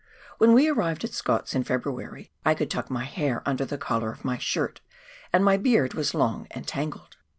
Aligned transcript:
When 0.39 0.53
we 0.53 0.67
arrived 0.67 1.03
at 1.03 1.13
Scott's 1.13 1.53
in 1.53 1.63
February, 1.63 2.31
I 2.43 2.55
could 2.55 2.71
tuck 2.71 2.89
my 2.89 3.03
hair 3.03 3.43
under 3.45 3.65
the 3.65 3.77
collar 3.77 4.11
of 4.11 4.25
my 4.25 4.39
shirt, 4.39 4.81
and 5.31 5.45
my 5.45 5.57
beard 5.57 5.93
was 5.93 6.15
long 6.15 6.47
and 6.49 6.67
tangled 6.67 7.17